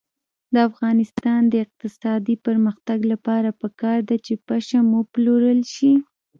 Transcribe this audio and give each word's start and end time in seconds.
د 0.53 0.55
افغانستان 0.69 1.41
د 1.47 1.53
اقتصادي 1.65 2.35
پرمختګ 2.45 2.99
لپاره 3.11 3.49
پکار 3.61 3.99
ده 4.09 4.17
چې 4.25 4.33
پشم 4.47 4.85
وپلورل 4.97 5.59
شي. 5.73 5.93